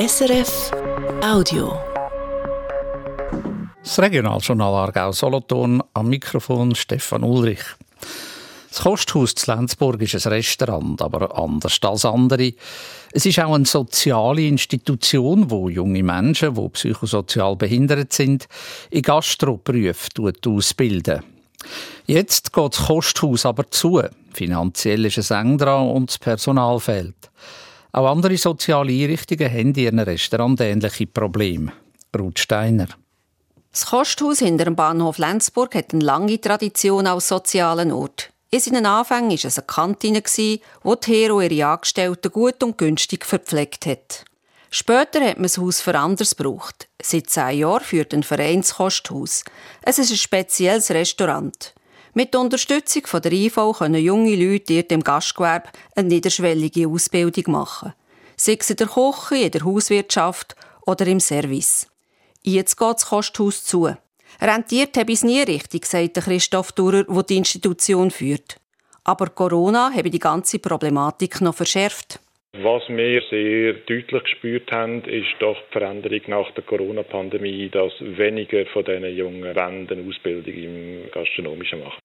[0.00, 0.70] SRF
[1.22, 1.78] Audio.
[3.82, 7.60] Das Regionaljournal Aargau Solothurn am Mikrofon Stefan Ulrich.
[8.70, 12.54] Das Kosthaus zu Lenzburg ist ein Restaurant, aber anders als andere.
[13.12, 18.48] Es ist auch eine soziale Institution, wo junge Menschen, die psychosozial behindert sind,
[18.88, 20.08] in Gastroberufe
[20.46, 21.22] ausbilden.
[22.06, 24.00] Jetzt geht das Kosthaus aber zu.
[24.32, 27.30] Finanziell ist es eng dran und das Personal fehlt.
[27.92, 31.72] Auch andere soziale Einrichtungen haben in ihren Restaurants ähnliche Probleme.
[32.16, 32.88] Ruth Steiner.
[33.72, 38.32] Das Kosthaus hinter dem Bahnhof Lenzburg hat eine lange Tradition als sozialen Ort.
[38.50, 40.22] In seinen Anfängen war es eine Kantine,
[40.82, 44.24] wo die Hero ihre Angestellten gut und günstig verpflegt hat.
[44.72, 46.88] Später hat man das Haus für anders gebraucht.
[47.00, 49.44] Seit zehn Jahren führt ein Verein das Kosthaus.
[49.82, 51.74] Es ist ein spezielles Restaurant.
[52.12, 57.92] Mit Unterstützung von der IV können junge Leute in dem Gastgewerbe eine niederschwellige Ausbildung machen.
[58.36, 60.56] Sei es in der Küche, in der Hauswirtschaft
[60.86, 61.88] oder im Service.
[62.42, 63.94] Jetzt geht das Kosthaus zu.
[64.40, 68.56] Rentiert habe ich es nie richtig, sagt Christoph Durer, der die Institution führt.
[69.04, 72.18] Aber Corona habe die ganze Problematik noch verschärft.
[72.52, 78.66] Was wir sehr deutlich gespürt haben, ist doch die Veränderung nach der Corona-Pandemie, dass weniger
[78.66, 81.99] von diesen Jungen eine Ausbildung im Gastronomischen machen.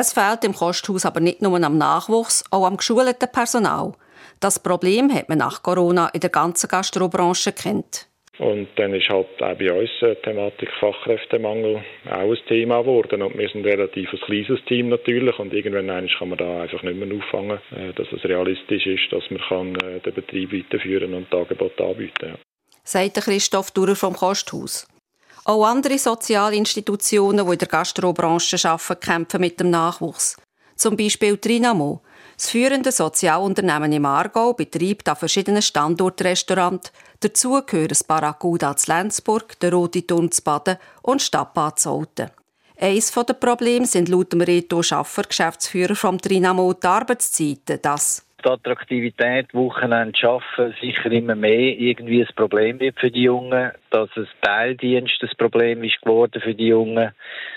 [0.00, 3.94] Es fehlt im Kosthaus aber nicht nur am Nachwuchs, auch am geschulten Personal.
[4.38, 8.06] Das Problem hat man nach Corona in der ganzen Gastrobranche kennt.
[8.38, 13.22] Und dann ist halt auch bei uns die Thematik Fachkräftemangel auch ein Thema geworden.
[13.22, 16.84] Und wir sind ein relativ ein kleines Team natürlich und irgendwann kann man da einfach
[16.84, 21.12] nicht mehr auffangen, äh, dass es realistisch ist, dass man kann äh, den Betrieb weiterführen
[21.12, 22.38] und Angebote anbieten kann.
[22.84, 24.86] Sagt Christoph Durer vom Kosthaus.
[25.48, 30.36] Auch andere soziale Institutionen, die in der Gastrobranche arbeiten, kämpfen mit dem Nachwuchs.
[30.76, 32.02] Zum Beispiel Trinamo,
[32.36, 36.92] das führende Sozialunternehmen im Aargau betreibt an verschiedenen Standorten Restaurants.
[37.20, 42.30] Dazu gehören das Barracuda zu Lenzburg, der Rote Turm zu Baden und Stadtbad zu Olten.
[42.78, 47.78] Eines der Probleme sind laut dem Reto Schaffer, Geschäftsführer vom Trinamo, die Arbeitszeiten.
[47.80, 53.72] Das die Attraktivität, Wochenende arbeiten, sicher immer mehr irgendwie ein Problem wird für die Jungen,
[53.90, 57.12] dass es Teildienst ein Problem ist geworden für die Jungen,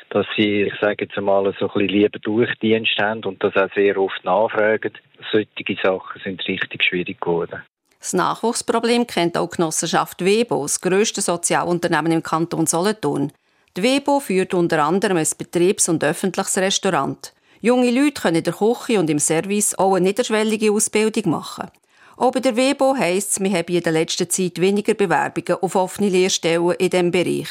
[0.10, 3.74] dass sie, ich sage jetzt einmal, so ein bisschen lieber Durchdienst haben und das auch
[3.76, 4.94] sehr oft nachfragen.
[5.32, 7.62] Solche Sachen sind richtig schwierig geworden.
[8.00, 13.32] Das Nachwuchsproblem kennt auch die Genossenschaft Webo, das grösste Sozialunternehmen im Kanton Solothurn.
[13.78, 17.32] Die Webo führt unter anderem ein Betriebs- und öffentliches Restaurant.
[17.64, 21.70] Junge Leute können in der Küche und im Service auch eine niederschwellige Ausbildung machen.
[22.18, 26.10] Auch der WEBO heisst es, wir haben in der letzten Zeit weniger Bewerbungen auf offene
[26.10, 27.50] Lehrstellen in diesem Bereich.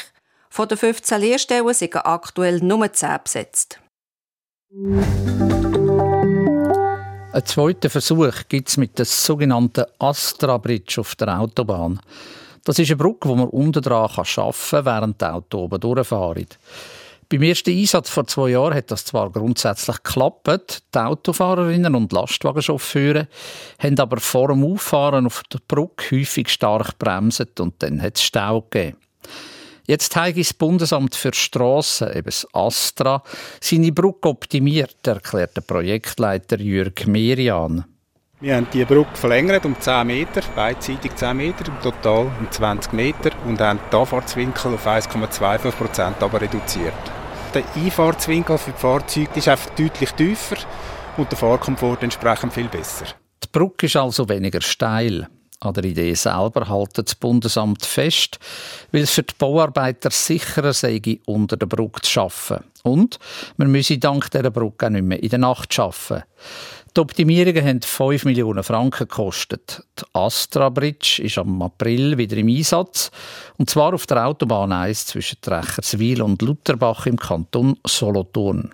[0.49, 3.79] Von den 15 Lehrstellen sind aktuell nur 10 besetzt.
[7.33, 12.01] Einen zweiten Versuch gibt es mit der sogenannten Astra Bridge auf der Autobahn.
[12.65, 16.47] Das ist eine Brücke, die man unten dran arbeiten kann, während die Auto oben durchfahren.
[17.31, 20.83] Beim ersten Einsatz vor zwei Jahren hat das zwar grundsätzlich geklappt.
[20.93, 23.29] Die Autofahrerinnen und Lastwagenchauffeure
[23.79, 28.23] haben aber vor dem Auffahren auf der Brücke häufig stark bremset und dann hat es
[28.23, 28.97] Stau gegeben.
[29.87, 33.23] Jetzt hat das Bundesamt für Strassen, eben das Astra,
[33.61, 37.85] seine Brücke optimiert, erklärt der Projektleiter Jürg Merian.
[38.41, 42.91] Wir haben die Brücke verlängert um 10 Meter, beidseitig 10 Meter, im Total um 20
[42.91, 47.20] Meter und haben den Anfahrtswinkel auf 1,25 Prozent aber reduziert.
[47.53, 50.55] Der Einfahrtswinkel für die Fahrzeuge ist einfach deutlich tiefer
[51.17, 53.05] und der Fahrkomfort entsprechend viel besser.
[53.43, 55.27] Die Brücke ist also weniger steil.
[55.59, 58.39] An der Idee selber hält das Bundesamt fest,
[58.93, 62.63] weil es für die Bauarbeiter sicherer sei, unter der Brücke zu arbeiten.
[62.83, 63.19] Und
[63.57, 66.23] man müsse dank dieser Brücke auch nicht mehr in der Nacht arbeiten.
[66.95, 69.81] Die Optimierungen haben 5 Millionen Franken gekostet.
[69.97, 73.11] Die Astra Bridge ist am April wieder im Einsatz.
[73.57, 78.71] Und zwar auf der Autobahn 1 zwischen Trecherswil und Lutherbach im Kanton Solothurn.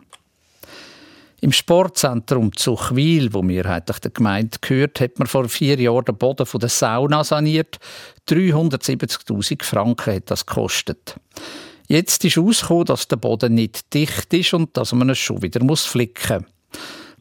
[1.41, 6.47] Im Sportzentrum Zuchwil, wo mehrheitlich der Gemeinde gehört, hat man vor vier Jahren den Boden
[6.51, 7.77] der Sauna saniert.
[8.27, 11.17] 370.000 Franken hat das gekostet.
[11.87, 15.59] Jetzt ist herausgekommen, dass der Boden nicht dicht ist und dass man es schon wieder
[15.75, 16.53] flicken muss.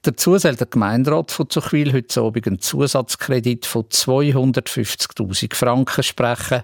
[0.02, 6.62] Dazu soll der Gemeinderat von Zuchwil heute Abend einen Zusatzkredit von 250.000 Franken sprechen.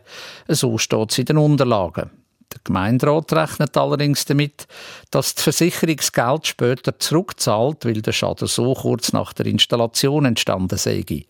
[0.48, 2.10] So steht es in den Unterlagen.
[2.52, 4.66] Der Gemeinderat rechnet allerdings damit,
[5.10, 11.02] dass die Versicherungsgeld später zurückzahlt, weil der Schaden so kurz nach der Installation entstanden sei.
[11.02, 11.26] Die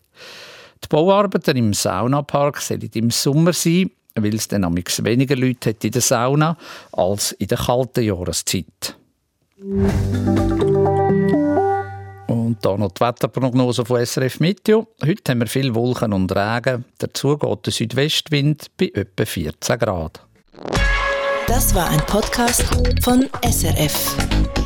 [0.89, 6.01] Bauarbeiten im Saunapark sollen im Sommer sein, weil es dann weniger Leute hat in der
[6.01, 6.57] Sauna
[6.91, 8.97] als in der kalten Jahreszeit.
[12.53, 14.87] Und hier noch die Wetterprognose von SRF Meteo.
[15.03, 16.85] Heute haben wir viel Wolken und Regen.
[16.99, 20.21] Dazu geht der Südwestwind bei etwa 14 Grad.
[21.47, 22.63] Das war ein Podcast
[23.01, 24.62] von SRF.